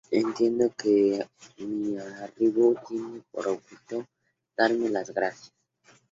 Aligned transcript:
Entiendo 0.09 0.73
que 0.75 1.27
mi 1.59 1.95
arribo 1.95 2.73
tiene 2.87 3.21
por 3.31 3.49
objeto 3.49 4.03
darme 4.57 4.89
las 4.89 5.11
gracias. 5.13 5.51